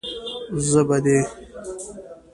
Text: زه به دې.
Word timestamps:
زه 0.69 0.81
به 0.87 0.97
دې. 1.05 1.19